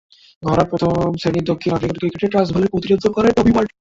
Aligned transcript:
ঘরোয়া 0.43 0.69
প্রথম-শ্রেণীর 0.71 1.45
দক্ষিণ 1.45 1.71
আফ্রিকান 1.73 1.97
ক্রিকেটে 1.99 2.27
ট্রান্সভালের 2.27 2.71
প্রতিনিধিত্ব 2.73 3.07
করেন 3.15 3.31
টমি 3.31 3.51
ওয়ার্ড। 3.51 3.69